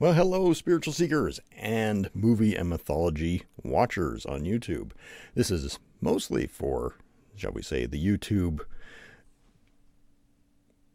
Well, 0.00 0.12
hello, 0.12 0.52
spiritual 0.52 0.92
seekers 0.92 1.40
and 1.56 2.08
movie 2.14 2.54
and 2.54 2.68
mythology 2.68 3.42
watchers 3.64 4.24
on 4.24 4.42
YouTube. 4.42 4.92
This 5.34 5.50
is 5.50 5.80
mostly 6.00 6.46
for, 6.46 6.94
shall 7.34 7.50
we 7.50 7.62
say, 7.62 7.84
the 7.84 8.00
YouTube 8.00 8.60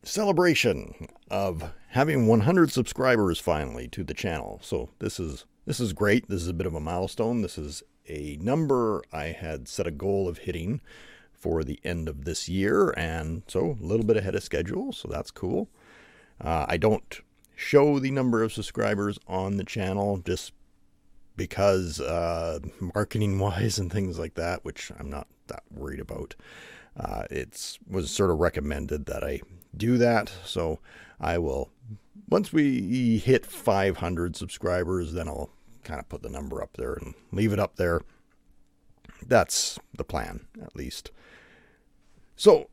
celebration 0.03 1.09
of 1.29 1.73
having 1.89 2.27
100 2.27 2.71
subscribers 2.71 3.39
finally 3.39 3.89
to 3.89 4.05
the 4.05 4.13
channel. 4.13 4.61
So 4.63 4.87
this 4.99 5.19
is 5.19 5.43
this 5.65 5.81
is 5.81 5.91
great. 5.91 6.29
This 6.29 6.41
is 6.41 6.47
a 6.47 6.53
bit 6.53 6.67
of 6.67 6.73
a 6.73 6.79
milestone. 6.79 7.41
This 7.41 7.57
is 7.57 7.83
a 8.07 8.37
number 8.37 9.03
I 9.11 9.25
had 9.25 9.67
set 9.67 9.85
a 9.85 9.91
goal 9.91 10.29
of 10.29 10.37
hitting 10.37 10.79
for 11.33 11.65
the 11.65 11.81
end 11.83 12.07
of 12.07 12.23
this 12.23 12.47
year, 12.47 12.93
and 12.95 13.43
so 13.49 13.77
a 13.81 13.85
little 13.85 14.05
bit 14.05 14.15
ahead 14.15 14.35
of 14.35 14.43
schedule. 14.43 14.93
So 14.93 15.09
that's 15.11 15.29
cool. 15.29 15.67
Uh, 16.39 16.67
I 16.69 16.77
don't 16.77 17.21
show 17.55 17.99
the 17.99 18.11
number 18.11 18.43
of 18.43 18.53
subscribers 18.53 19.19
on 19.27 19.57
the 19.57 19.63
channel 19.63 20.17
just 20.17 20.53
because 21.35 21.99
uh, 21.99 22.59
marketing 22.79 23.39
wise 23.39 23.79
and 23.79 23.91
things 23.91 24.19
like 24.19 24.35
that, 24.35 24.63
which 24.63 24.91
I'm 24.99 25.09
not 25.09 25.27
that 25.47 25.63
worried 25.71 25.99
about. 25.99 26.35
Uh, 26.97 27.23
it's 27.31 27.79
was 27.89 28.11
sort 28.11 28.29
of 28.29 28.39
recommended 28.39 29.07
that 29.07 29.23
I 29.23 29.41
do 29.75 29.97
that, 29.97 30.31
so 30.45 30.79
I 31.19 31.39
will. 31.39 31.71
Once 32.29 32.53
we 32.53 33.17
hit 33.17 33.45
500 33.45 34.35
subscribers, 34.35 35.13
then 35.13 35.27
I'll 35.27 35.49
kind 35.83 35.99
of 35.99 36.07
put 36.09 36.21
the 36.21 36.29
number 36.29 36.61
up 36.61 36.77
there 36.77 36.93
and 36.93 37.15
leave 37.31 37.51
it 37.51 37.59
up 37.59 37.75
there. 37.75 38.01
That's 39.25 39.79
the 39.95 40.03
plan, 40.03 40.45
at 40.61 40.75
least. 40.75 41.11
So 42.35 42.69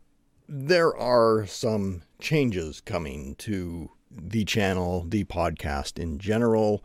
there 0.48 0.96
are 0.96 1.46
some 1.46 2.02
changes 2.20 2.80
coming 2.80 3.34
to 3.36 3.90
the 4.10 4.44
channel, 4.44 5.04
the 5.08 5.24
podcast 5.24 5.98
in 5.98 6.18
general. 6.18 6.84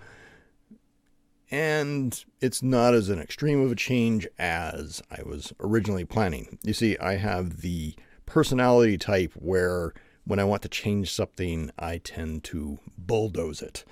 And 1.51 2.23
it's 2.41 2.63
not 2.63 2.93
as 2.93 3.09
an 3.09 3.19
extreme 3.19 3.61
of 3.61 3.71
a 3.71 3.75
change 3.75 4.27
as 4.37 5.01
I 5.11 5.21
was 5.23 5.53
originally 5.59 6.05
planning. 6.05 6.57
You 6.63 6.73
see, 6.73 6.97
I 6.97 7.15
have 7.17 7.61
the 7.61 7.95
personality 8.25 8.97
type 8.97 9.33
where 9.35 9.93
when 10.25 10.39
I 10.39 10.43
want 10.43 10.63
to 10.63 10.69
change 10.69 11.13
something, 11.13 11.71
I 11.77 11.99
tend 11.99 12.43
to 12.45 12.79
bulldoze 12.97 13.61
it 13.61 13.85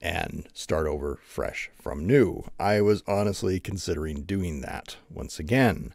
and 0.00 0.46
start 0.52 0.86
over 0.86 1.18
fresh 1.24 1.70
from 1.80 2.06
new. 2.06 2.44
I 2.60 2.80
was 2.80 3.02
honestly 3.08 3.58
considering 3.58 4.22
doing 4.22 4.60
that 4.60 4.96
once 5.10 5.38
again. 5.40 5.92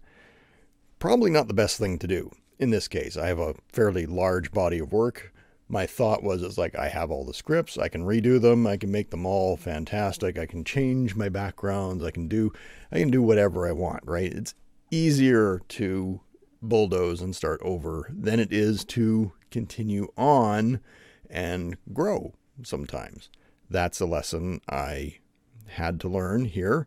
Probably 1.00 1.32
not 1.32 1.48
the 1.48 1.54
best 1.54 1.78
thing 1.78 1.98
to 2.00 2.08
do. 2.08 2.32
In 2.60 2.70
this 2.70 2.88
case, 2.88 3.16
I 3.16 3.28
have 3.28 3.40
a 3.40 3.56
fairly 3.70 4.06
large 4.06 4.52
body 4.52 4.80
of 4.80 4.92
work 4.92 5.34
my 5.72 5.86
thought 5.86 6.22
was 6.22 6.44
it's 6.44 6.58
like 6.58 6.78
I 6.78 6.90
have 6.90 7.12
all 7.12 7.24
the 7.24 7.34
scripts, 7.34 7.78
I 7.78 7.88
can 7.88 8.04
redo 8.04 8.42
them, 8.42 8.68
I 8.68 8.76
can 8.76 8.92
make 8.92 9.10
them 9.10 9.26
all 9.26 9.56
fantastic, 9.56 10.38
I 10.38 10.46
can 10.46 10.66
change 10.66 11.16
my 11.16 11.30
backgrounds, 11.30 12.04
I 12.04 12.12
can 12.12 12.28
do 12.28 12.52
I 12.92 13.00
can 13.00 13.10
do 13.10 13.22
whatever 13.22 13.66
I 13.66 13.72
want, 13.72 14.04
right? 14.06 14.32
It's 14.32 14.54
easier 14.92 15.62
to 15.70 16.20
bulldoze 16.62 17.22
and 17.22 17.34
start 17.34 17.62
over 17.64 18.12
than 18.14 18.40
it 18.40 18.52
is 18.52 18.84
to 18.86 19.32
continue 19.50 20.10
on 20.18 20.82
and 21.30 21.78
grow 21.94 22.34
sometimes. 22.64 23.30
That's 23.70 24.02
a 24.02 24.06
lesson 24.06 24.60
I 24.70 25.20
had 25.68 26.02
to 26.02 26.10
learn 26.10 26.46
here. 26.46 26.86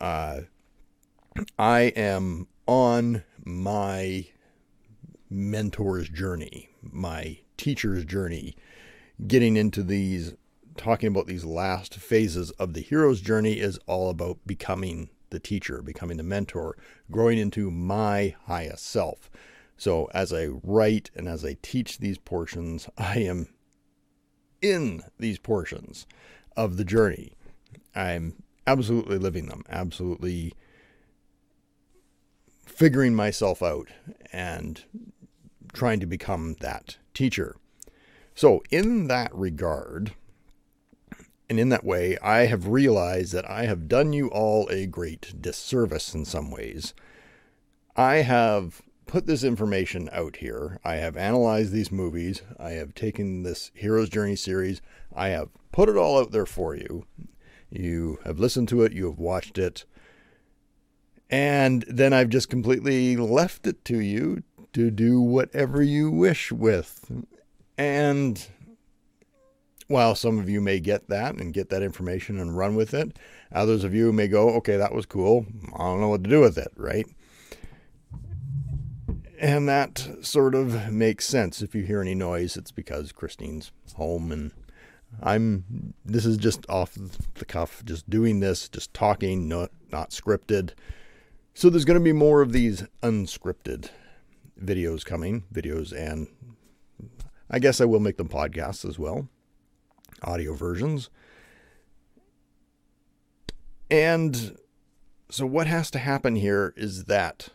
Uh, 0.00 0.42
I 1.58 1.80
am 1.96 2.46
on 2.66 3.24
my 3.44 4.26
mentor's 5.28 6.08
journey, 6.08 6.70
my 6.80 7.38
teacher's 7.58 8.04
journey, 8.06 8.56
getting 9.26 9.56
into 9.56 9.82
these, 9.82 10.34
talking 10.76 11.08
about 11.08 11.26
these 11.26 11.44
last 11.44 11.94
phases 11.94 12.50
of 12.52 12.72
the 12.72 12.80
hero's 12.80 13.20
journey 13.20 13.60
is 13.60 13.78
all 13.86 14.08
about 14.08 14.38
becoming 14.46 15.10
the 15.30 15.40
teacher, 15.40 15.82
becoming 15.82 16.16
the 16.16 16.22
mentor, 16.22 16.76
growing 17.10 17.36
into 17.36 17.70
my 17.70 18.34
highest 18.46 18.86
self. 18.86 19.30
So 19.76 20.06
as 20.14 20.32
I 20.32 20.46
write 20.46 21.10
and 21.14 21.28
as 21.28 21.44
I 21.44 21.56
teach 21.60 21.98
these 21.98 22.18
portions, 22.18 22.88
I 22.96 23.18
am 23.18 23.48
in 24.62 25.02
these 25.18 25.38
portions 25.38 26.06
of 26.56 26.76
the 26.76 26.84
journey. 26.84 27.32
I'm 27.94 28.42
absolutely 28.66 29.18
living 29.18 29.46
them, 29.46 29.62
absolutely 29.68 30.52
figuring 32.66 33.14
myself 33.14 33.62
out 33.62 33.88
and 34.32 34.84
trying 35.72 36.00
to 36.00 36.06
become 36.06 36.56
that 36.60 36.98
teacher. 37.14 37.56
So, 38.34 38.62
in 38.70 39.08
that 39.08 39.34
regard, 39.34 40.12
and 41.48 41.58
in 41.58 41.70
that 41.70 41.84
way, 41.84 42.18
I 42.18 42.46
have 42.46 42.68
realized 42.68 43.32
that 43.32 43.48
I 43.50 43.64
have 43.64 43.88
done 43.88 44.12
you 44.12 44.28
all 44.28 44.68
a 44.68 44.86
great 44.86 45.40
disservice 45.40 46.14
in 46.14 46.24
some 46.24 46.50
ways. 46.50 46.94
I 47.96 48.16
have 48.16 48.82
put 49.06 49.26
this 49.26 49.42
information 49.42 50.08
out 50.12 50.36
here. 50.36 50.78
I 50.84 50.96
have 50.96 51.16
analyzed 51.16 51.72
these 51.72 51.90
movies. 51.90 52.42
I 52.60 52.72
have 52.72 52.94
taken 52.94 53.42
this 53.42 53.72
Hero's 53.74 54.10
Journey 54.10 54.36
series. 54.36 54.80
I 55.16 55.28
have 55.28 55.48
put 55.72 55.88
it 55.88 55.96
all 55.96 56.20
out 56.20 56.30
there 56.30 56.46
for 56.46 56.76
you. 56.76 57.06
You 57.70 58.18
have 58.24 58.38
listened 58.38 58.68
to 58.68 58.82
it, 58.82 58.92
you 58.92 59.06
have 59.06 59.18
watched 59.18 59.58
it. 59.58 59.84
And 61.30 61.84
then 61.88 62.12
I've 62.12 62.30
just 62.30 62.48
completely 62.48 63.16
left 63.16 63.66
it 63.66 63.84
to 63.86 63.98
you 63.98 64.42
to 64.72 64.90
do 64.90 65.20
whatever 65.20 65.82
you 65.82 66.10
wish 66.10 66.52
with. 66.52 67.10
And 67.76 68.46
while 69.86 70.14
some 70.14 70.38
of 70.38 70.48
you 70.48 70.60
may 70.60 70.80
get 70.80 71.08
that 71.08 71.36
and 71.36 71.54
get 71.54 71.70
that 71.70 71.82
information 71.82 72.38
and 72.38 72.56
run 72.56 72.76
with 72.76 72.92
it, 72.94 73.18
others 73.52 73.84
of 73.84 73.94
you 73.94 74.12
may 74.12 74.28
go, 74.28 74.50
okay, 74.56 74.76
that 74.76 74.94
was 74.94 75.06
cool. 75.06 75.46
I 75.74 75.78
don't 75.78 76.00
know 76.00 76.08
what 76.08 76.24
to 76.24 76.30
do 76.30 76.40
with 76.40 76.58
it, 76.58 76.72
right? 76.76 77.06
And 79.40 79.68
that 79.68 80.06
sort 80.20 80.54
of 80.54 80.92
makes 80.92 81.24
sense. 81.24 81.62
If 81.62 81.74
you 81.74 81.82
hear 81.82 82.00
any 82.00 82.14
noise, 82.14 82.56
it's 82.56 82.72
because 82.72 83.12
Christine's 83.12 83.72
home 83.94 84.32
and 84.32 84.50
I'm 85.22 85.94
this 86.04 86.26
is 86.26 86.36
just 86.36 86.68
off 86.68 86.96
the 87.34 87.44
cuff, 87.44 87.82
just 87.84 88.10
doing 88.10 88.40
this, 88.40 88.68
just 88.68 88.92
talking, 88.92 89.48
not 89.48 89.70
not 89.90 90.10
scripted. 90.10 90.72
So 91.54 91.70
there's 91.70 91.84
going 91.84 91.98
to 91.98 92.04
be 92.04 92.12
more 92.12 92.42
of 92.42 92.52
these 92.52 92.84
unscripted 93.02 93.90
videos 94.62 95.04
coming, 95.04 95.44
videos, 95.52 95.92
and 95.92 96.28
I 97.50 97.58
guess 97.58 97.80
I 97.80 97.84
will 97.84 98.00
make 98.00 98.16
them 98.16 98.28
podcasts 98.28 98.88
as 98.88 98.98
well, 98.98 99.28
audio 100.22 100.54
versions. 100.54 101.10
And 103.90 104.56
so, 105.30 105.46
what 105.46 105.66
has 105.66 105.90
to 105.92 105.98
happen 105.98 106.36
here 106.36 106.74
is 106.76 107.04
that. 107.04 107.48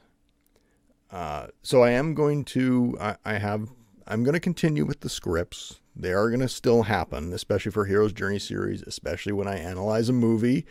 Uh, 1.12 1.48
so 1.62 1.84
I 1.84 1.92
am 1.92 2.16
going 2.16 2.44
to. 2.46 2.98
I, 3.00 3.16
I 3.24 3.34
have. 3.34 3.70
I'm 4.08 4.24
going 4.24 4.34
to 4.34 4.40
continue 4.40 4.86
with 4.86 5.02
the 5.02 5.10
scripts. 5.10 5.80
They 5.96 6.12
are 6.12 6.30
going 6.30 6.40
to 6.42 6.50
still 6.50 6.84
happen, 6.84 7.32
especially 7.34 7.72
for 7.72 7.86
Hero's 7.86 8.14
Journey 8.14 8.40
series, 8.40 8.82
especially 8.82 9.32
when 9.32 9.48
I 9.48 9.58
analyze 9.58 10.10
a 10.10 10.14
movie. 10.14 10.66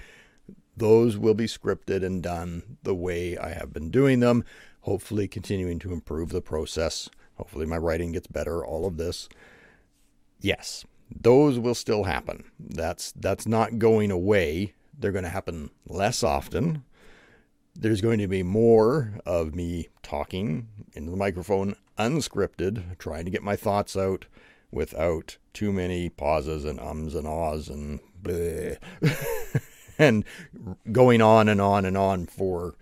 Those 0.76 1.16
will 1.16 1.34
be 1.34 1.46
scripted 1.46 2.04
and 2.04 2.22
done 2.22 2.78
the 2.82 2.94
way 2.94 3.38
I 3.38 3.50
have 3.50 3.72
been 3.72 3.90
doing 3.90 4.20
them 4.20 4.44
hopefully 4.82 5.26
continuing 5.26 5.78
to 5.80 5.92
improve 5.92 6.30
the 6.30 6.40
process. 6.40 7.08
Hopefully, 7.36 7.66
my 7.66 7.78
writing 7.78 8.12
gets 8.12 8.26
better, 8.26 8.64
all 8.64 8.86
of 8.86 8.96
this. 8.96 9.28
Yes, 10.40 10.84
those 11.20 11.58
will 11.58 11.74
still 11.74 12.04
happen. 12.04 12.44
That's 12.58 13.12
that's 13.12 13.46
not 13.46 13.78
going 13.78 14.10
away. 14.10 14.74
They're 14.98 15.12
going 15.12 15.24
to 15.24 15.30
happen 15.30 15.70
less 15.86 16.22
often. 16.22 16.84
There's 17.74 18.02
going 18.02 18.18
to 18.18 18.28
be 18.28 18.42
more 18.42 19.18
of 19.24 19.54
me 19.54 19.88
talking 20.02 20.68
into 20.92 21.10
the 21.10 21.16
microphone 21.16 21.74
unscripted, 21.98 22.98
trying 22.98 23.24
to 23.24 23.30
get 23.30 23.42
my 23.42 23.56
thoughts 23.56 23.96
out 23.96 24.26
without 24.70 25.38
too 25.52 25.72
many 25.72 26.08
pauses 26.08 26.64
and 26.64 26.80
ums 26.80 27.14
and 27.14 27.26
ahs 27.26 27.68
and 27.68 28.00
and 29.98 30.24
going 30.90 31.20
on 31.20 31.48
and 31.48 31.60
on 31.60 31.84
and 31.84 31.96
on 31.96 32.26
for 32.26 32.74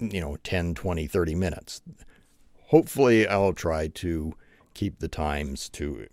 you 0.00 0.20
know 0.20 0.36
10 0.42 0.74
20 0.74 1.06
30 1.06 1.34
minutes. 1.34 1.82
Hopefully 2.68 3.26
i'll 3.26 3.52
try 3.52 3.88
to 3.88 4.34
keep 4.74 4.98
the 4.98 5.08
times 5.08 5.68
to 5.70 6.06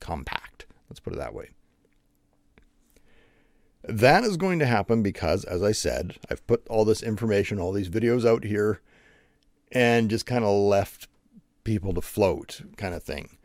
compact. 0.00 0.66
Let's 0.88 1.00
put 1.00 1.12
it 1.12 1.18
that 1.18 1.34
way. 1.34 1.50
That 3.84 4.24
is 4.24 4.36
going 4.36 4.58
to 4.60 4.66
happen 4.66 5.02
because 5.02 5.44
as 5.44 5.62
i 5.62 5.72
said 5.72 6.16
i've 6.30 6.46
put 6.46 6.66
all 6.68 6.84
this 6.84 7.02
information 7.02 7.58
all 7.58 7.72
these 7.72 7.88
videos 7.88 8.24
out 8.24 8.44
here 8.44 8.80
and 9.72 10.10
just 10.10 10.26
kind 10.26 10.44
of 10.44 10.50
left 10.50 11.08
people 11.64 11.94
to 11.94 12.00
float 12.00 12.62
kind 12.76 12.94
of 12.94 13.02
thing. 13.02 13.38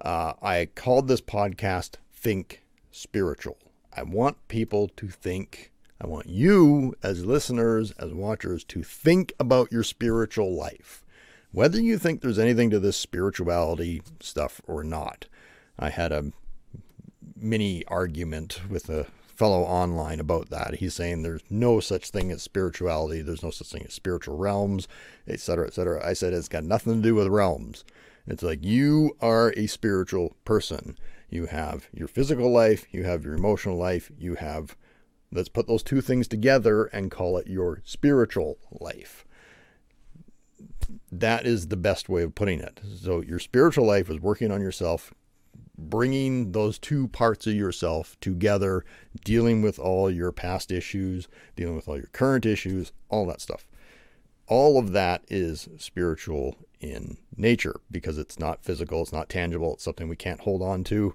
Uh, 0.00 0.32
i 0.42 0.66
called 0.74 1.08
this 1.08 1.20
podcast 1.20 1.96
think 2.12 2.62
spiritual. 2.90 3.58
I 3.92 4.02
want 4.02 4.48
people 4.48 4.88
to 4.96 5.08
think 5.08 5.70
I 6.00 6.06
want 6.06 6.28
you, 6.28 6.94
as 7.02 7.24
listeners, 7.24 7.92
as 7.92 8.12
watchers, 8.12 8.64
to 8.64 8.82
think 8.82 9.32
about 9.40 9.72
your 9.72 9.82
spiritual 9.82 10.54
life. 10.54 11.04
Whether 11.52 11.80
you 11.80 11.96
think 11.96 12.20
there's 12.20 12.38
anything 12.38 12.70
to 12.70 12.80
this 12.80 12.96
spirituality 12.96 14.02
stuff 14.20 14.60
or 14.66 14.84
not. 14.84 15.26
I 15.78 15.90
had 15.90 16.12
a 16.12 16.32
mini 17.34 17.84
argument 17.86 18.60
with 18.68 18.88
a 18.90 19.06
fellow 19.26 19.62
online 19.62 20.18
about 20.20 20.50
that. 20.50 20.76
He's 20.76 20.94
saying 20.94 21.22
there's 21.22 21.44
no 21.50 21.80
such 21.80 22.10
thing 22.10 22.30
as 22.32 22.42
spirituality, 22.42 23.22
there's 23.22 23.42
no 23.42 23.50
such 23.50 23.68
thing 23.68 23.84
as 23.86 23.92
spiritual 23.92 24.36
realms, 24.36 24.88
etc., 25.28 25.66
etc. 25.66 26.06
I 26.06 26.14
said 26.14 26.32
it's 26.32 26.48
got 26.48 26.64
nothing 26.64 26.96
to 26.96 27.08
do 27.08 27.14
with 27.14 27.28
realms. 27.28 27.84
It's 28.26 28.42
like 28.42 28.64
you 28.64 29.16
are 29.20 29.52
a 29.56 29.66
spiritual 29.66 30.36
person. 30.44 30.96
You 31.28 31.46
have 31.46 31.88
your 31.92 32.08
physical 32.08 32.50
life, 32.50 32.86
you 32.90 33.04
have 33.04 33.24
your 33.24 33.34
emotional 33.34 33.76
life, 33.76 34.10
you 34.18 34.34
have 34.36 34.76
let's 35.32 35.48
put 35.48 35.66
those 35.66 35.82
two 35.82 36.00
things 36.00 36.28
together 36.28 36.84
and 36.86 37.10
call 37.10 37.36
it 37.36 37.46
your 37.46 37.82
spiritual 37.84 38.58
life. 38.70 39.24
That 41.10 41.46
is 41.46 41.68
the 41.68 41.76
best 41.76 42.08
way 42.08 42.22
of 42.22 42.34
putting 42.34 42.60
it. 42.60 42.80
So, 43.00 43.20
your 43.20 43.38
spiritual 43.38 43.86
life 43.86 44.08
is 44.08 44.20
working 44.20 44.50
on 44.50 44.60
yourself, 44.60 45.12
bringing 45.76 46.52
those 46.52 46.78
two 46.78 47.08
parts 47.08 47.46
of 47.46 47.54
yourself 47.54 48.16
together, 48.20 48.84
dealing 49.24 49.62
with 49.62 49.78
all 49.78 50.10
your 50.10 50.32
past 50.32 50.70
issues, 50.70 51.28
dealing 51.56 51.76
with 51.76 51.88
all 51.88 51.96
your 51.96 52.10
current 52.12 52.46
issues, 52.46 52.92
all 53.08 53.26
that 53.26 53.40
stuff. 53.40 53.66
All 54.48 54.78
of 54.78 54.92
that 54.92 55.24
is 55.28 55.68
spiritual 55.76 56.56
in 56.80 57.16
nature 57.36 57.80
because 57.90 58.16
it's 58.16 58.38
not 58.38 58.62
physical, 58.62 59.02
it's 59.02 59.12
not 59.12 59.28
tangible, 59.28 59.74
it's 59.74 59.84
something 59.84 60.08
we 60.08 60.16
can't 60.16 60.40
hold 60.40 60.62
on 60.62 60.84
to. 60.84 61.14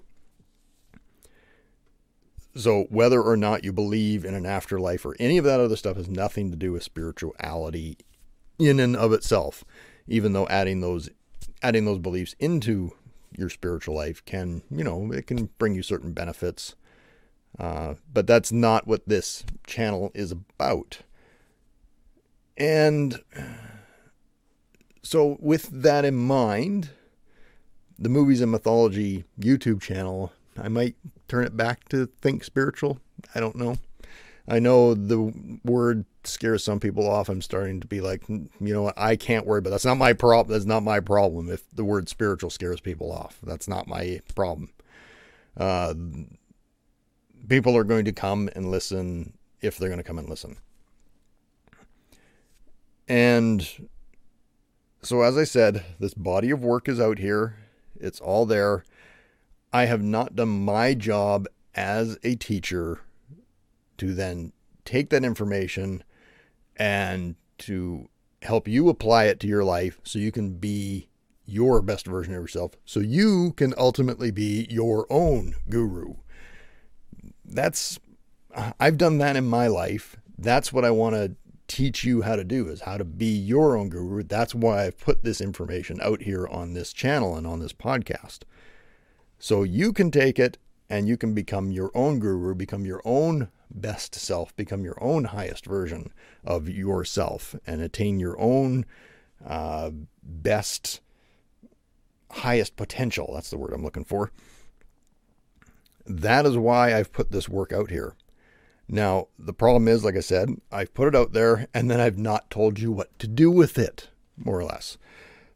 So, 2.54 2.84
whether 2.90 3.22
or 3.22 3.36
not 3.36 3.64
you 3.64 3.72
believe 3.72 4.24
in 4.24 4.34
an 4.34 4.44
afterlife 4.44 5.06
or 5.06 5.16
any 5.18 5.38
of 5.38 5.44
that 5.44 5.60
other 5.60 5.76
stuff 5.76 5.96
has 5.96 6.08
nothing 6.08 6.50
to 6.50 6.56
do 6.56 6.72
with 6.72 6.82
spirituality 6.82 7.96
in 8.58 8.78
and 8.78 8.94
of 8.94 9.12
itself, 9.12 9.64
even 10.06 10.34
though 10.34 10.46
adding 10.48 10.80
those 10.80 11.08
adding 11.62 11.84
those 11.84 11.98
beliefs 11.98 12.34
into 12.38 12.92
your 13.36 13.48
spiritual 13.48 13.94
life 13.94 14.24
can, 14.24 14.62
you 14.70 14.84
know, 14.84 15.10
it 15.12 15.26
can 15.26 15.48
bring 15.58 15.74
you 15.74 15.82
certain 15.82 16.12
benefits. 16.12 16.74
Uh, 17.58 17.94
but 18.12 18.26
that's 18.26 18.52
not 18.52 18.86
what 18.86 19.06
this 19.08 19.44
channel 19.66 20.10
is 20.14 20.32
about. 20.32 21.00
And 22.56 23.22
so, 25.02 25.36
with 25.40 25.68
that 25.70 26.04
in 26.04 26.14
mind, 26.14 26.90
the 27.98 28.08
Movies 28.08 28.40
and 28.40 28.50
Mythology 28.50 29.24
YouTube 29.38 29.80
channel, 29.80 30.32
I 30.60 30.68
might 30.68 30.96
turn 31.28 31.44
it 31.44 31.56
back 31.56 31.88
to 31.90 32.06
Think 32.06 32.44
Spiritual. 32.44 32.98
I 33.34 33.40
don't 33.40 33.56
know. 33.56 33.76
I 34.48 34.58
know 34.58 34.94
the 34.94 35.32
word 35.64 36.04
scares 36.24 36.64
some 36.64 36.80
people 36.80 37.08
off. 37.08 37.28
I'm 37.28 37.42
starting 37.42 37.80
to 37.80 37.86
be 37.86 38.00
like, 38.00 38.28
you 38.28 38.48
know 38.60 38.82
what? 38.82 38.98
I 38.98 39.16
can't 39.16 39.46
worry, 39.46 39.60
but 39.60 39.70
that's 39.70 39.84
not 39.84 39.96
my 39.96 40.12
problem. 40.12 40.52
That's 40.52 40.66
not 40.66 40.82
my 40.82 41.00
problem. 41.00 41.50
If 41.50 41.62
the 41.72 41.84
word 41.84 42.08
spiritual 42.08 42.50
scares 42.50 42.80
people 42.80 43.12
off, 43.12 43.38
that's 43.42 43.68
not 43.68 43.86
my 43.86 44.20
problem. 44.34 44.70
Uh, 45.56 45.94
people 47.48 47.76
are 47.76 47.84
going 47.84 48.04
to 48.04 48.12
come 48.12 48.48
and 48.54 48.70
listen 48.70 49.34
if 49.60 49.78
they're 49.78 49.88
going 49.88 49.98
to 49.98 50.04
come 50.04 50.18
and 50.18 50.28
listen. 50.28 50.56
And 53.08 53.68
so, 55.02 55.22
as 55.22 55.36
I 55.36 55.44
said, 55.44 55.84
this 55.98 56.14
body 56.14 56.50
of 56.50 56.62
work 56.62 56.88
is 56.88 57.00
out 57.00 57.18
here. 57.18 57.56
It's 57.96 58.20
all 58.20 58.46
there. 58.46 58.84
I 59.72 59.86
have 59.86 60.02
not 60.02 60.36
done 60.36 60.64
my 60.64 60.94
job 60.94 61.46
as 61.74 62.18
a 62.22 62.34
teacher 62.34 63.00
to 63.98 64.14
then 64.14 64.52
take 64.84 65.10
that 65.10 65.24
information 65.24 66.04
and 66.76 67.36
to 67.58 68.08
help 68.42 68.66
you 68.66 68.88
apply 68.88 69.24
it 69.24 69.40
to 69.40 69.46
your 69.46 69.64
life 69.64 70.00
so 70.02 70.18
you 70.18 70.32
can 70.32 70.54
be 70.54 71.08
your 71.44 71.82
best 71.82 72.06
version 72.06 72.34
of 72.34 72.40
yourself, 72.40 72.72
so 72.84 73.00
you 73.00 73.52
can 73.52 73.74
ultimately 73.76 74.30
be 74.30 74.66
your 74.70 75.06
own 75.10 75.54
guru. 75.68 76.14
That's, 77.44 77.98
I've 78.78 78.98
done 78.98 79.18
that 79.18 79.36
in 79.36 79.46
my 79.46 79.66
life. 79.66 80.16
That's 80.38 80.72
what 80.72 80.84
I 80.84 80.90
want 80.90 81.14
to 81.14 81.36
teach 81.68 82.04
you 82.04 82.22
how 82.22 82.36
to 82.36 82.44
do 82.44 82.68
is 82.68 82.82
how 82.82 82.98
to 82.98 83.04
be 83.04 83.26
your 83.26 83.76
own 83.76 83.88
guru. 83.88 84.22
That's 84.22 84.54
why 84.54 84.84
I've 84.84 84.98
put 84.98 85.24
this 85.24 85.40
information 85.40 86.00
out 86.02 86.22
here 86.22 86.46
on 86.46 86.74
this 86.74 86.92
channel 86.92 87.36
and 87.36 87.46
on 87.46 87.60
this 87.60 87.72
podcast. 87.72 88.40
So 89.42 89.64
you 89.64 89.92
can 89.92 90.12
take 90.12 90.38
it 90.38 90.56
and 90.88 91.08
you 91.08 91.16
can 91.16 91.34
become 91.34 91.72
your 91.72 91.90
own 91.96 92.20
guru, 92.20 92.54
become 92.54 92.86
your 92.86 93.02
own 93.04 93.48
best 93.68 94.14
self, 94.14 94.54
become 94.54 94.84
your 94.84 94.96
own 95.02 95.24
highest 95.24 95.66
version 95.66 96.12
of 96.44 96.68
yourself, 96.68 97.56
and 97.66 97.80
attain 97.80 98.20
your 98.20 98.40
own 98.40 98.86
uh, 99.44 99.90
best, 100.22 101.00
highest 102.30 102.76
potential. 102.76 103.32
That's 103.34 103.50
the 103.50 103.58
word 103.58 103.72
I'm 103.72 103.82
looking 103.82 104.04
for. 104.04 104.30
That 106.06 106.46
is 106.46 106.56
why 106.56 106.94
I've 106.94 107.12
put 107.12 107.32
this 107.32 107.48
work 107.48 107.72
out 107.72 107.90
here. 107.90 108.14
Now, 108.86 109.26
the 109.40 109.52
problem 109.52 109.88
is, 109.88 110.04
like 110.04 110.16
I 110.16 110.20
said, 110.20 110.50
I've 110.70 110.94
put 110.94 111.08
it 111.08 111.16
out 111.16 111.32
there 111.32 111.66
and 111.74 111.90
then 111.90 111.98
I've 111.98 112.18
not 112.18 112.48
told 112.48 112.78
you 112.78 112.92
what 112.92 113.18
to 113.18 113.26
do 113.26 113.50
with 113.50 113.76
it, 113.76 114.08
more 114.36 114.60
or 114.60 114.64
less. 114.64 114.98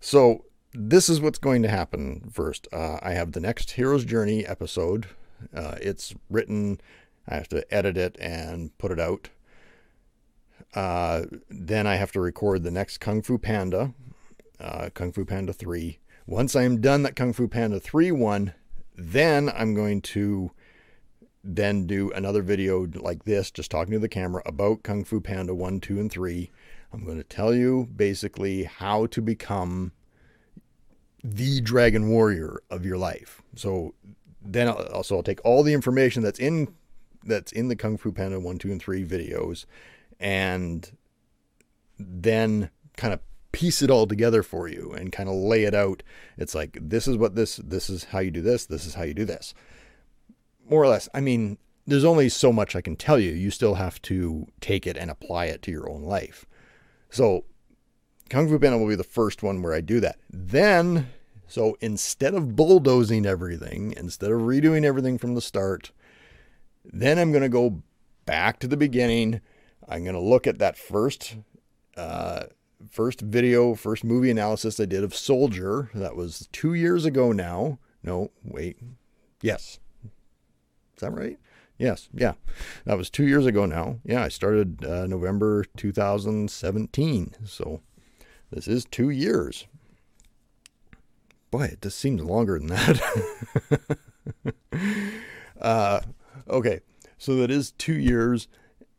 So, 0.01 0.45
this 0.73 1.09
is 1.09 1.21
what's 1.21 1.39
going 1.39 1.63
to 1.63 1.69
happen 1.69 2.29
first. 2.33 2.69
Uh, 2.73 2.99
I 3.03 3.13
have 3.13 3.33
the 3.33 3.41
next 3.41 3.73
Hero's 3.73 4.05
Journey 4.05 4.47
episode. 4.47 5.07
Uh, 5.55 5.77
it's 5.81 6.15
written 6.31 6.81
I 7.29 7.35
have 7.35 7.49
to 7.49 7.75
edit 7.75 7.97
it 7.97 8.17
and 8.21 8.77
put 8.79 8.93
it 8.93 9.01
out. 9.01 9.31
Uh, 10.75 11.25
then 11.49 11.87
I 11.87 11.97
have 11.97 12.13
to 12.13 12.21
record 12.21 12.63
the 12.63 12.71
next 12.71 12.99
Kung 12.99 13.23
Fu 13.23 13.39
Panda, 13.39 13.95
uh, 14.61 14.91
Kung 14.95 15.13
Fu 15.13 15.25
Panda 15.25 15.53
3. 15.53 15.99
Once 16.27 16.55
I 16.55 16.63
am 16.63 16.81
done 16.81 17.03
that 17.03 17.17
Kung 17.17 17.33
Fu 17.33 17.49
Panda 17.49 17.81
3 17.81 18.13
one, 18.13 18.53
then 18.95 19.51
I'm 19.55 19.75
going 19.75 20.03
to 20.03 20.51
then 21.43 21.87
do 21.87 22.11
another 22.11 22.43
video 22.43 22.87
like 22.95 23.25
this, 23.25 23.51
just 23.51 23.71
talking 23.71 23.93
to 23.93 23.99
the 23.99 24.09
camera 24.09 24.43
about 24.45 24.83
Kung 24.83 25.05
Fu 25.05 25.21
Panda 25.21 25.55
1, 25.55 25.81
2, 25.81 26.01
and 26.01 26.11
3. 26.11 26.51
I'm 26.93 27.05
going 27.05 27.19
to 27.19 27.25
tell 27.25 27.55
you 27.55 27.89
basically 27.95 28.65
how 28.65 29.07
to 29.07 29.21
become 29.21 29.93
the 31.23 31.61
dragon 31.61 32.09
warrior 32.09 32.61
of 32.71 32.85
your 32.85 32.99
life. 32.99 33.43
So 33.55 33.95
then 34.43 34.69
I'll, 34.69 34.87
also 34.93 35.17
I'll 35.17 35.23
take 35.23 35.45
all 35.45 35.63
the 35.63 35.75
information 35.75 36.23
that's 36.23 36.39
in 36.39 36.75
that's 37.25 37.51
in 37.53 37.69
the 37.69 37.77
Kung 37.77 37.97
Fu 37.97 38.13
Panda 38.13 38.39
1, 38.39 38.59
2, 38.59 38.71
and 38.71 38.81
3 38.81 39.05
videos 39.05 39.67
and 40.21 40.93
then 41.99 42.71
kind 42.97 43.13
of 43.13 43.21
piece 43.53 43.83
it 43.83 43.91
all 43.91 44.07
together 44.07 44.43
for 44.43 44.69
you 44.69 44.93
and 44.93 45.13
kind 45.13 45.29
of 45.29 45.35
lay 45.35 45.65
it 45.65 45.75
out. 45.75 46.03
It's 46.37 46.55
like, 46.55 46.79
this 46.81 47.09
is 47.09 47.17
what 47.17 47.35
this, 47.35 47.57
this 47.57 47.89
is 47.89 48.05
how 48.05 48.19
you 48.19 48.31
do 48.31 48.43
this, 48.43 48.67
this 48.67 48.87
is 48.87 48.95
how 48.95 49.03
you 49.03 49.15
do 49.15 49.25
this. 49.25 49.55
More 50.69 50.83
or 50.83 50.89
less. 50.89 51.09
I 51.15 51.21
mean, 51.21 51.59
there's 51.87 52.05
only 52.05 52.29
so 52.29 52.53
much 52.53 52.77
I 52.77 52.81
can 52.81 52.97
tell 52.97 53.19
you. 53.19 53.33
You 53.33 53.51
still 53.51 53.75
have 53.75 54.03
to 54.03 54.47
take 54.61 54.87
it 54.87 54.97
and 54.97 55.11
apply 55.11 55.47
it 55.47 55.63
to 55.63 55.71
your 55.71 55.89
own 55.89 56.03
life. 56.03 56.45
So, 57.09 57.45
Kung 58.29 58.49
Fu 58.49 58.59
Panda 58.59 58.79
will 58.79 58.89
be 58.89 58.97
the 58.97 59.05
first 59.05 59.43
one 59.43 59.63
where 59.63 59.73
I 59.73 59.81
do 59.81 60.01
that. 60.01 60.19
Then, 60.31 61.11
so 61.47 61.77
instead 61.81 62.35
of 62.35 62.57
bulldozing 62.57 63.25
everything, 63.25 63.95
instead 63.97 64.33
of 64.33 64.41
redoing 64.41 64.85
everything 64.85 65.19
from 65.19 65.35
the 65.35 65.41
start, 65.41 65.93
then 66.85 67.19
I'm 67.19 67.31
going 67.31 67.43
to 67.43 67.49
go 67.49 67.83
back 68.25 68.59
to 68.61 68.67
the 68.67 68.77
beginning. 68.77 69.41
I'm 69.89 70.03
going 70.03 70.15
to 70.15 70.21
look 70.21 70.47
at 70.47 70.59
that 70.59 70.77
first 70.77 71.37
uh, 71.97 72.45
first 72.91 73.21
video, 73.21 73.75
first 73.75 74.05
movie 74.05 74.31
analysis 74.31 74.79
I 74.81 74.85
did 74.85 75.05
of 75.05 75.15
Soldier. 75.15 75.91
That 75.95 76.17
was 76.17 76.49
two 76.53 76.75
years 76.75 77.05
ago 77.05 77.33
now. 77.33 77.79
No, 78.03 78.31
wait. 78.45 78.79
Yes. 79.41 79.79
Is 80.05 81.01
that 81.01 81.13
right? 81.13 81.39
Yes. 81.79 82.09
Yeah. 82.13 82.35
That 82.85 82.97
was 82.97 83.11
two 83.11 83.27
years 83.27 83.47
ago 83.47 83.67
now. 83.67 83.99
Yeah. 84.05 84.23
I 84.23 84.29
started 84.29 84.85
uh, 84.85 85.07
November 85.07 85.65
2017. 85.77 87.35
So 87.45 87.81
this 88.51 88.69
is 88.69 88.85
two 88.85 89.11
years. 89.11 89.67
Boy, 91.51 91.65
it 91.65 91.83
just 91.83 91.99
seems 91.99 92.23
longer 92.23 92.59
than 92.59 92.69
that. 92.69 93.99
uh, 95.61 96.01
Okay, 96.49 96.81
so 97.19 97.37
that 97.37 97.51
is 97.51 97.73
two 97.73 97.99
years. 97.99 98.49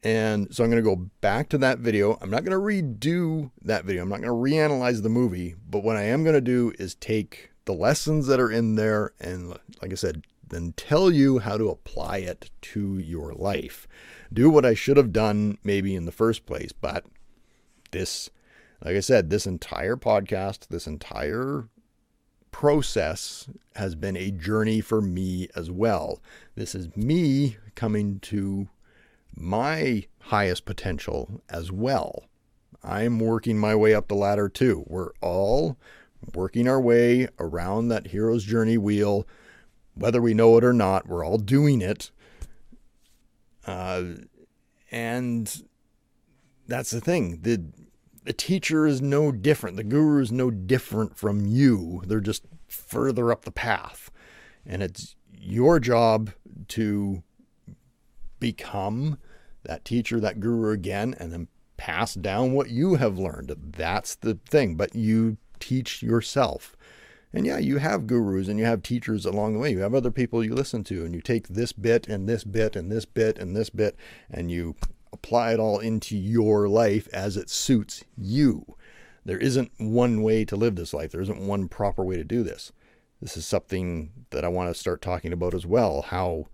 And 0.03 0.53
so 0.53 0.63
I'm 0.63 0.69
going 0.69 0.83
to 0.83 0.89
go 0.89 1.09
back 1.21 1.49
to 1.49 1.57
that 1.59 1.79
video. 1.79 2.17
I'm 2.21 2.29
not 2.29 2.45
going 2.45 2.51
to 2.51 2.63
redo 2.63 3.51
that 3.63 3.83
video. 3.83 4.03
I'm 4.03 4.09
not 4.09 4.21
going 4.21 4.29
to 4.29 4.55
reanalyze 4.55 5.01
the 5.01 5.09
movie. 5.09 5.55
But 5.69 5.83
what 5.83 5.97
I 5.97 6.03
am 6.03 6.23
going 6.23 6.35
to 6.35 6.41
do 6.41 6.71
is 6.77 6.95
take 6.95 7.51
the 7.65 7.73
lessons 7.73 8.27
that 8.27 8.39
are 8.39 8.51
in 8.51 8.75
there 8.75 9.13
and, 9.19 9.57
like 9.81 9.91
I 9.91 9.95
said, 9.95 10.23
then 10.47 10.73
tell 10.77 11.11
you 11.11 11.39
how 11.39 11.57
to 11.57 11.69
apply 11.69 12.17
it 12.17 12.51
to 12.61 12.99
your 12.99 13.33
life. 13.33 13.87
Do 14.31 14.49
what 14.49 14.65
I 14.65 14.73
should 14.73 14.97
have 14.97 15.11
done 15.11 15.57
maybe 15.63 15.95
in 15.95 16.05
the 16.05 16.11
first 16.11 16.45
place. 16.45 16.71
But 16.71 17.05
this, 17.91 18.29
like 18.83 18.95
I 18.95 18.99
said, 19.01 19.29
this 19.29 19.47
entire 19.47 19.95
podcast, 19.95 20.67
this 20.67 20.87
entire 20.87 21.67
process 22.51 23.49
has 23.75 23.95
been 23.95 24.17
a 24.17 24.31
journey 24.31 24.81
for 24.81 25.01
me 25.01 25.47
as 25.55 25.69
well. 25.69 26.21
This 26.55 26.73
is 26.73 26.95
me 26.95 27.57
coming 27.75 28.19
to 28.21 28.67
my 29.35 30.05
highest 30.19 30.65
potential 30.65 31.41
as 31.49 31.71
well. 31.71 32.25
I'm 32.83 33.19
working 33.19 33.57
my 33.57 33.75
way 33.75 33.93
up 33.93 34.07
the 34.07 34.15
ladder 34.15 34.49
too. 34.49 34.83
We're 34.87 35.11
all 35.21 35.77
working 36.33 36.67
our 36.67 36.81
way 36.81 37.27
around 37.39 37.89
that 37.89 38.07
hero's 38.07 38.43
journey 38.43 38.77
wheel. 38.77 39.27
whether 39.97 40.21
we 40.21 40.33
know 40.33 40.57
it 40.57 40.63
or 40.63 40.73
not. 40.73 41.07
We're 41.07 41.25
all 41.25 41.37
doing 41.37 41.81
it. 41.81 42.11
Uh, 43.65 44.03
and 44.91 45.63
that's 46.67 46.91
the 46.91 47.01
thing. 47.01 47.39
The, 47.41 47.63
the 48.27 48.33
teacher 48.33 48.85
is 48.85 49.01
no 49.01 49.31
different. 49.31 49.77
The 49.77 49.85
guru 49.85 50.21
is 50.21 50.33
no 50.33 50.51
different 50.51 51.17
from 51.17 51.45
you. 51.45 52.01
They're 52.05 52.19
just 52.19 52.43
further 52.67 53.31
up 53.31 53.45
the 53.45 53.51
path. 53.51 54.11
And 54.65 54.83
it's 54.83 55.15
your 55.31 55.79
job 55.79 56.31
to 56.67 57.23
become 58.41 59.17
that 59.63 59.85
teacher, 59.85 60.19
that 60.19 60.41
guru 60.41 60.71
again, 60.71 61.15
and 61.17 61.31
then 61.31 61.47
pass 61.77 62.15
down 62.15 62.51
what 62.51 62.69
you 62.69 62.95
have 62.95 63.17
learned. 63.17 63.55
That's 63.77 64.15
the 64.15 64.37
thing. 64.49 64.75
But 64.75 64.93
you 64.93 65.37
teach 65.61 66.03
yourself. 66.03 66.75
And 67.31 67.45
yeah, 67.45 67.59
you 67.59 67.77
have 67.77 68.07
gurus 68.07 68.49
and 68.49 68.59
you 68.59 68.65
have 68.65 68.83
teachers 68.83 69.25
along 69.25 69.53
the 69.53 69.59
way. 69.59 69.71
You 69.71 69.79
have 69.79 69.95
other 69.95 70.11
people 70.11 70.43
you 70.43 70.53
listen 70.53 70.83
to, 70.85 71.05
and 71.05 71.15
you 71.15 71.21
take 71.21 71.47
this 71.47 71.71
bit 71.71 72.09
and 72.09 72.27
this 72.27 72.43
bit 72.43 72.75
and 72.75 72.91
this 72.91 73.05
bit 73.05 73.37
and 73.39 73.55
this 73.55 73.69
bit, 73.69 73.95
and 74.29 74.51
you 74.51 74.75
apply 75.17 75.53
it 75.53 75.59
all 75.59 75.79
into 75.79 76.15
your 76.15 76.67
life 76.67 77.07
as 77.11 77.37
it 77.37 77.49
suits 77.49 78.03
you. 78.17 78.75
There 79.25 79.37
isn't 79.37 79.71
one 79.77 80.21
way 80.21 80.45
to 80.45 80.55
live 80.55 80.75
this 80.75 80.93
life, 80.93 81.11
there 81.11 81.21
isn't 81.21 81.39
one 81.39 81.67
proper 81.67 82.03
way 82.03 82.15
to 82.17 82.23
do 82.23 82.43
this. 82.43 82.71
This 83.21 83.35
is 83.35 83.47
something 83.47 84.11
that 84.29 84.45
I 84.45 84.47
want 84.47 84.69
to 84.69 84.79
start 84.79 85.01
talking 85.01 85.33
about 85.33 85.53
as 85.53 85.65
well 85.65 86.03
how 86.03 86.47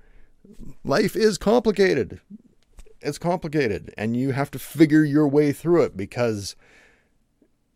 life 0.84 1.16
is 1.16 1.38
complicated. 1.38 2.22
It's 3.02 3.18
complicated, 3.18 3.94
and 3.98 4.16
you 4.16 4.32
have 4.32 4.50
to 4.52 4.60
figure 4.60 5.04
your 5.04 5.28
way 5.28 5.52
through 5.52 5.84
it 5.84 5.98
because 5.98 6.56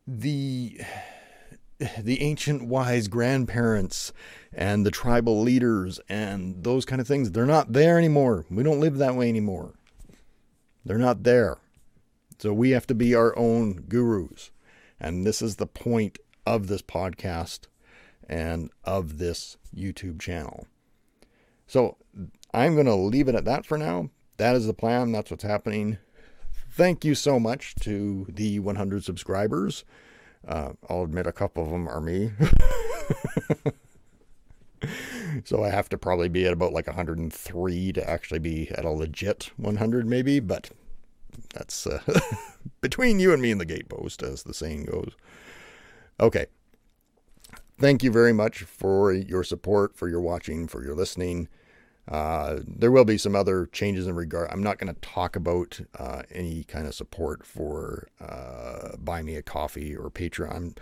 the 0.08 0.80
the 2.02 2.22
ancient 2.22 2.66
wise 2.66 3.08
grandparents 3.10 4.14
and 4.54 4.86
the 4.86 4.92
tribal 4.92 5.42
leaders 5.42 6.00
and 6.10 6.64
those 6.64 6.86
kind 6.86 7.00
of 7.00 7.08
things 7.08 7.30
they're 7.32 7.46
not 7.46 7.74
there 7.74 8.00
anymore 8.00 8.46
we 8.50 8.64
don't 8.64 8.80
live 8.80 8.98
that 8.98 9.14
way 9.14 9.30
anymore 9.30 9.77
they're 10.88 10.98
not 10.98 11.24
there. 11.24 11.58
So 12.40 12.54
we 12.54 12.72
have 12.72 12.88
to 12.88 12.96
be 12.96 13.14
our 13.14 13.38
own 13.38 13.86
gurus. 13.88 14.52
And 15.00 15.26
this 15.26 15.42
is 15.42 15.58
the 15.58 15.68
point 15.68 16.18
of 16.46 16.68
this 16.68 16.82
podcast 16.82 17.68
and 18.30 18.72
of 18.84 19.18
this 19.18 19.58
youtube 19.76 20.20
channel. 20.20 20.68
So 21.68 21.98
i'm 22.54 22.74
going 22.74 22.86
to 22.86 22.96
leave 22.96 23.28
it 23.28 23.36
at 23.36 23.46
that 23.46 23.66
for 23.66 23.78
now. 23.78 24.10
That 24.38 24.56
is 24.56 24.68
the 24.68 24.74
plan. 24.74 25.12
That's 25.12 25.32
what's 25.32 25.44
happening. 25.44 25.98
Thank 26.72 27.04
you 27.04 27.16
so 27.16 27.40
much 27.40 27.76
to 27.82 28.28
the 28.30 28.60
100 28.60 29.04
subscribers. 29.04 29.84
Uh, 30.48 30.74
I'll 30.90 31.04
admit 31.04 31.26
a 31.26 31.32
couple 31.32 31.64
of 31.64 31.72
them 31.72 31.88
are 31.90 32.00
me. 32.00 32.32
so 35.46 35.64
I 35.64 35.70
have 35.70 35.90
to 35.90 35.98
probably 35.98 36.30
be 36.30 36.46
at 36.46 36.54
about 36.54 36.74
like 36.74 36.88
103 36.88 37.94
to 37.94 38.10
actually 38.10 38.40
be 38.40 38.70
at 38.72 38.86
a 38.86 38.90
legit 38.90 39.52
100, 39.58 40.08
maybe. 40.08 40.40
But 40.40 40.70
that's 41.54 41.88
uh, 41.88 42.02
between 42.82 43.20
you 43.20 43.34
and 43.34 43.42
me 43.42 43.52
and 43.52 43.62
the 43.62 43.66
gatepost, 43.66 44.24
as 44.24 44.44
the 44.44 44.54
saying 44.54 44.86
goes. 44.86 45.14
Okay. 46.20 46.48
Thank 47.80 48.02
you 48.02 48.12
very 48.12 48.34
much 48.34 48.64
for 48.64 49.14
your 49.14 49.44
support, 49.44 49.96
for 49.96 50.10
your 50.10 50.22
watching, 50.22 50.68
for 50.68 50.84
your 50.84 50.96
listening. 50.96 51.48
Uh, 52.08 52.60
there 52.66 52.92
will 52.92 53.06
be 53.06 53.18
some 53.18 53.36
other 53.36 53.66
changes 53.68 54.08
in 54.08 54.16
regard. 54.16 54.50
I'm 54.52 54.64
not 54.64 54.80
going 54.80 54.94
to 54.94 55.00
talk 55.02 55.36
about 55.36 55.82
uh, 56.00 56.24
any 56.32 56.64
kind 56.64 56.88
of 56.88 56.96
support 56.96 57.46
for 57.46 58.08
uh, 58.22 58.96
buy 58.98 59.22
me 59.22 59.36
a 59.36 59.42
coffee 59.42 59.96
or 59.96 60.10
Patreon. 60.10 60.78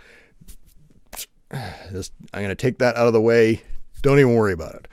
Just, 1.92 2.12
I'm 2.32 2.42
going 2.42 2.48
to 2.48 2.54
take 2.54 2.78
that 2.78 2.96
out 2.96 3.08
of 3.08 3.12
the 3.12 3.20
way. 3.20 3.62
Don't 4.06 4.20
even 4.20 4.36
worry 4.36 4.52
about 4.52 4.76
it. 4.76 4.88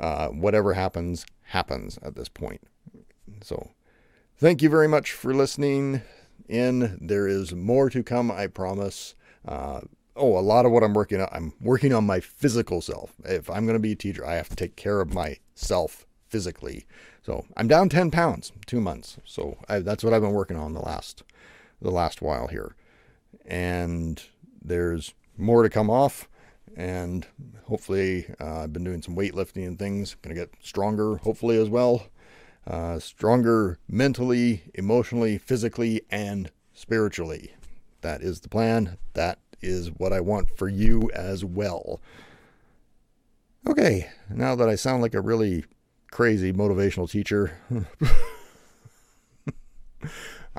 Uh, 0.00 0.28
whatever 0.28 0.74
happens, 0.74 1.26
happens 1.46 1.98
at 2.00 2.14
this 2.14 2.28
point. 2.28 2.60
So, 3.42 3.70
thank 4.38 4.62
you 4.62 4.68
very 4.68 4.86
much 4.86 5.10
for 5.10 5.34
listening 5.34 6.02
in. 6.48 6.96
There 7.00 7.26
is 7.26 7.52
more 7.52 7.90
to 7.90 8.04
come, 8.04 8.30
I 8.30 8.46
promise. 8.46 9.16
Uh, 9.44 9.80
oh, 10.14 10.38
a 10.38 10.46
lot 10.46 10.64
of 10.64 10.70
what 10.70 10.84
I'm 10.84 10.94
working 10.94 11.20
on, 11.20 11.28
I'm 11.32 11.54
working 11.60 11.92
on 11.92 12.06
my 12.06 12.20
physical 12.20 12.80
self. 12.80 13.14
If 13.24 13.50
I'm 13.50 13.66
going 13.66 13.74
to 13.74 13.80
be 13.80 13.90
a 13.90 13.96
teacher, 13.96 14.24
I 14.24 14.34
have 14.34 14.50
to 14.50 14.54
take 14.54 14.76
care 14.76 15.00
of 15.00 15.12
myself 15.12 16.06
physically. 16.28 16.86
So 17.24 17.46
I'm 17.56 17.66
down 17.66 17.88
10 17.88 18.12
pounds, 18.12 18.52
two 18.64 18.80
months. 18.80 19.18
So 19.24 19.56
I, 19.68 19.80
that's 19.80 20.04
what 20.04 20.14
I've 20.14 20.22
been 20.22 20.30
working 20.30 20.56
on 20.56 20.72
the 20.72 20.82
last, 20.82 21.24
the 21.82 21.90
last 21.90 22.22
while 22.22 22.46
here. 22.46 22.76
And 23.44 24.22
there's 24.62 25.14
more 25.36 25.64
to 25.64 25.68
come 25.68 25.90
off. 25.90 26.28
And 26.76 27.26
hopefully, 27.64 28.26
uh, 28.38 28.60
I've 28.60 28.72
been 28.72 28.84
doing 28.84 29.00
some 29.00 29.16
weightlifting 29.16 29.66
and 29.66 29.78
things. 29.78 30.14
Going 30.20 30.36
to 30.36 30.40
get 30.40 30.52
stronger, 30.60 31.16
hopefully, 31.16 31.56
as 31.58 31.70
well. 31.70 32.06
Uh, 32.66 32.98
stronger 32.98 33.78
mentally, 33.88 34.64
emotionally, 34.74 35.38
physically, 35.38 36.02
and 36.10 36.50
spiritually. 36.74 37.54
That 38.02 38.20
is 38.20 38.40
the 38.40 38.48
plan. 38.48 38.98
That 39.14 39.38
is 39.62 39.88
what 39.96 40.12
I 40.12 40.20
want 40.20 40.50
for 40.56 40.68
you 40.68 41.10
as 41.14 41.44
well. 41.44 42.00
Okay, 43.66 44.08
now 44.30 44.54
that 44.54 44.68
I 44.68 44.74
sound 44.74 45.02
like 45.02 45.14
a 45.14 45.20
really 45.20 45.64
crazy 46.10 46.52
motivational 46.52 47.10
teacher, 47.10 47.58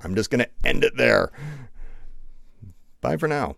I'm 0.03 0.15
just 0.15 0.29
going 0.29 0.39
to 0.39 0.49
end 0.65 0.83
it 0.83 0.97
there. 0.97 1.31
Bye 3.01 3.17
for 3.17 3.27
now. 3.27 3.55